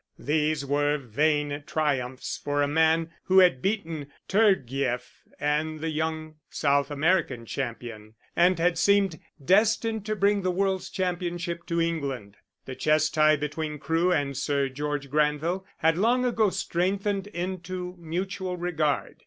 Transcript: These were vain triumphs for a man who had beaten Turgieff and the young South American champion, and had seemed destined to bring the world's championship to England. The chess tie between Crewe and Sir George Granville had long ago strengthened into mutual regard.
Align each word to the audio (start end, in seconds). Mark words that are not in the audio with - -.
These 0.17 0.65
were 0.65 0.97
vain 0.97 1.63
triumphs 1.67 2.35
for 2.35 2.63
a 2.63 2.67
man 2.67 3.11
who 3.25 3.37
had 3.37 3.61
beaten 3.61 4.07
Turgieff 4.27 5.21
and 5.39 5.79
the 5.79 5.91
young 5.91 6.37
South 6.49 6.89
American 6.89 7.45
champion, 7.45 8.15
and 8.35 8.57
had 8.57 8.79
seemed 8.79 9.19
destined 9.45 10.03
to 10.07 10.15
bring 10.15 10.41
the 10.41 10.49
world's 10.49 10.89
championship 10.89 11.67
to 11.67 11.79
England. 11.79 12.37
The 12.65 12.73
chess 12.73 13.11
tie 13.11 13.35
between 13.35 13.77
Crewe 13.77 14.11
and 14.11 14.35
Sir 14.35 14.69
George 14.69 15.11
Granville 15.11 15.67
had 15.77 15.99
long 15.99 16.25
ago 16.25 16.49
strengthened 16.49 17.27
into 17.27 17.95
mutual 17.99 18.57
regard. 18.57 19.17